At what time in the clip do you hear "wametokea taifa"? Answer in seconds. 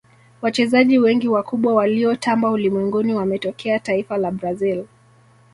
3.13-4.17